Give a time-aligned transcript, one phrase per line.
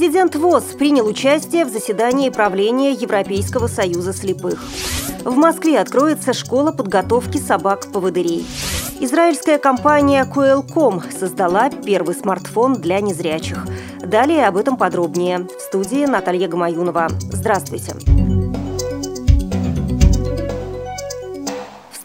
[0.00, 4.64] Президент ВОЗ принял участие в заседании правления Европейского союза слепых.
[5.26, 8.46] В Москве откроется школа подготовки собак-поводырей.
[9.00, 13.66] Израильская компания Qualcomm создала первый смартфон для незрячих.
[14.00, 15.40] Далее об этом подробнее.
[15.40, 17.08] В студии Наталья Гамаюнова.
[17.30, 17.92] Здравствуйте.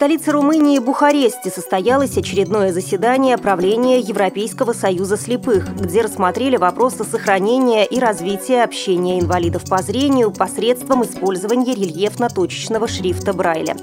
[0.06, 7.98] Столице Румынии Бухаресте состоялось очередное заседание правления Европейского союза слепых, где рассмотрели вопросы сохранения и
[7.98, 13.76] развития общения инвалидов по зрению посредством использования рельефно-точечного шрифта Брайля.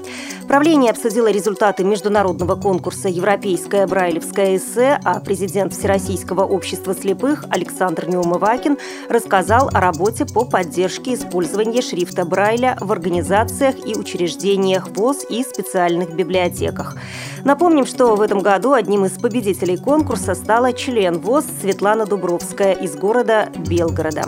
[0.47, 8.77] Правление обсудило результаты международного конкурса «Европейская брайлевская эссе», а президент Всероссийского общества слепых Александр Неумывакин
[9.09, 16.12] рассказал о работе по поддержке использования шрифта Брайля в организациях и учреждениях ВОЗ и специальных
[16.15, 16.95] библиотеках.
[17.43, 22.95] Напомним, что в этом году одним из победителей конкурса стала член ВОЗ Светлана Дубровская из
[22.95, 24.23] города Белгорода.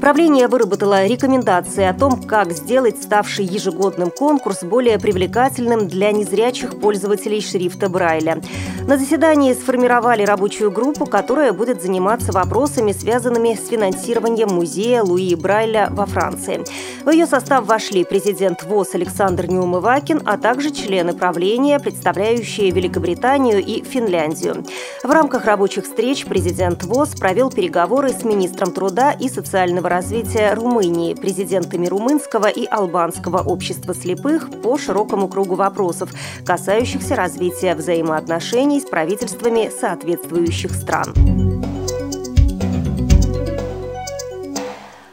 [0.00, 7.40] Правление выработало рекомендации о том, как сделать ставший ежегодным конкурс более привлекательным для незрячих пользователей
[7.40, 8.40] шрифта Брайля.
[8.88, 15.88] На заседании сформировали рабочую группу, которая будет заниматься вопросами, связанными с финансированием музея Луи Брайля
[15.90, 16.64] во Франции.
[17.04, 23.84] В ее состав вошли президент ВОЗ Александр Неумывакин, а также члены правления, представляющие Великобританию и
[23.84, 24.64] Финляндию.
[25.04, 31.12] В рамках рабочих встреч президент ВОЗ провел переговоры с министром труда и социального развития Румынии,
[31.12, 36.08] президентами румынского и албанского общества слепых по широкому кругу вопросов,
[36.46, 41.14] касающихся развития взаимоотношений с правительствами соответствующих стран.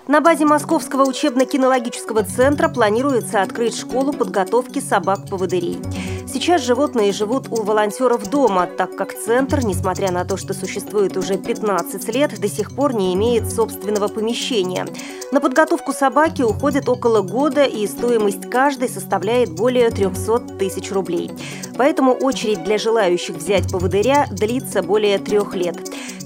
[0.07, 5.79] На базе Московского учебно-кинологического центра планируется открыть школу подготовки собак-поводырей.
[6.35, 11.37] Сейчас животные живут у волонтеров дома, так как центр, несмотря на то, что существует уже
[11.37, 14.85] 15 лет, до сих пор не имеет собственного помещения.
[15.31, 21.31] На подготовку собаки уходит около года, и стоимость каждой составляет более 300 тысяч рублей.
[21.77, 25.77] Поэтому очередь для желающих взять поводыря длится более трех лет.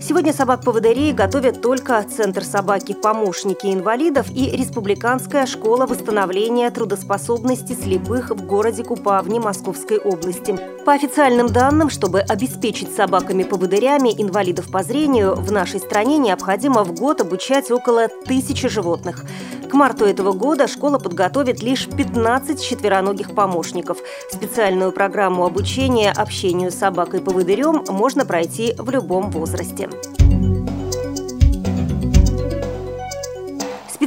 [0.01, 8.45] Сегодня собак-поводырей готовят только Центр собаки «Помощники инвалидов» и Республиканская школа восстановления трудоспособности слепых в
[8.45, 10.57] городе Купавне Московской области.
[10.85, 17.21] По официальным данным, чтобы обеспечить собаками-поводырями инвалидов по зрению, в нашей стране необходимо в год
[17.21, 19.25] обучать около тысячи животных.
[19.69, 23.99] К марту этого года школа подготовит лишь 15 четвероногих помощников.
[24.31, 29.87] Специальную программу обучения общению с собакой-поводырем можно пройти в любом возрасте.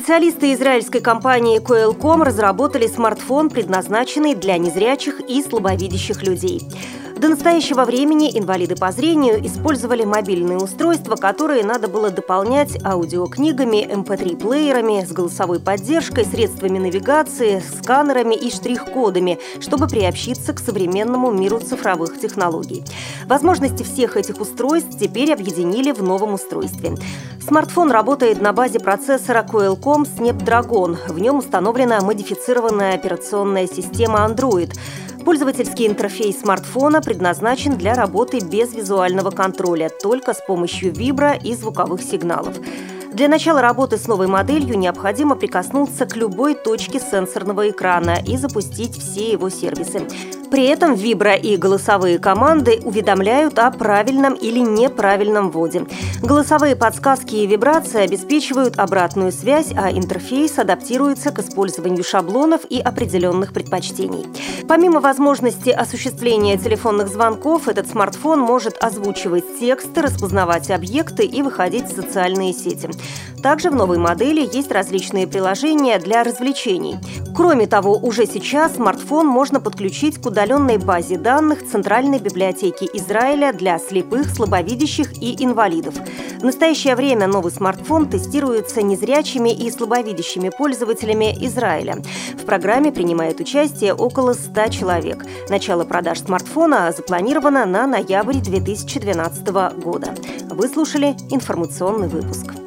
[0.03, 6.61] Специалисты израильской компании Qualcomm разработали смартфон, предназначенный для незрячих и слабовидящих людей.
[7.23, 15.03] До настоящего времени инвалиды по зрению использовали мобильные устройства, которые надо было дополнять аудиокнигами, MP3-плеерами,
[15.03, 22.19] эм с голосовой поддержкой, средствами навигации, сканерами и штрих-кодами, чтобы приобщиться к современному миру цифровых
[22.19, 22.83] технологий.
[23.27, 26.97] Возможности всех этих устройств теперь объединили в новом устройстве.
[27.47, 30.97] Смартфон работает на базе процессора Qualcomm Snapdragon.
[31.09, 34.73] В нем установлена модифицированная операционная система Android–
[35.25, 42.03] Пользовательский интерфейс смартфона предназначен для работы без визуального контроля, только с помощью вибро и звуковых
[42.03, 42.57] сигналов.
[43.13, 48.99] Для начала работы с новой моделью необходимо прикоснуться к любой точке сенсорного экрана и запустить
[48.99, 50.09] все его сервисы.
[50.53, 55.87] При этом вибро и голосовые команды уведомляют о правильном или неправильном вводе.
[56.21, 63.55] Голосовые подсказки и вибрации обеспечивают обратную связь, а интерфейс адаптируется к использованию шаблонов и определенных
[63.55, 64.27] предпочтений.
[64.69, 71.97] Помимо возможности осуществления телефонных звонков, этот смартфон может озвучивать тексты, распознавать объекты и выходить в
[71.97, 72.91] социальные сети.
[73.43, 76.97] Также в новой модели есть различные приложения для развлечений.
[77.35, 83.79] Кроме того, уже сейчас смартфон можно подключить к удаленной базе данных Центральной библиотеки Израиля для
[83.81, 85.94] слепых, слабовидящих и инвалидов.
[86.39, 91.97] В настоящее время новый смартфон тестируется незрячими и слабовидящими пользователями Израиля.
[92.35, 95.25] В программе принимает участие около 100 человек.
[95.49, 99.49] Начало продаж смартфона запланировано на ноябрь 2012
[99.83, 100.15] года.
[100.50, 102.62] Вы слушали информационный выпуск.